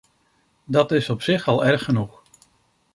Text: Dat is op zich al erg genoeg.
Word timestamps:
Dat 0.65 0.91
is 0.91 1.09
op 1.09 1.21
zich 1.21 1.47
al 1.47 1.65
erg 1.65 1.83
genoeg. 1.83 2.23